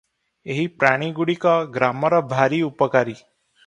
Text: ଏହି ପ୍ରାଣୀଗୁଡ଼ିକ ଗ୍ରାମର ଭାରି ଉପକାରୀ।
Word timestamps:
ଏହି 0.53 0.63
ପ୍ରାଣୀଗୁଡ଼ିକ 0.77 1.53
ଗ୍ରାମର 1.77 2.25
ଭାରି 2.35 2.65
ଉପକାରୀ। 2.73 3.19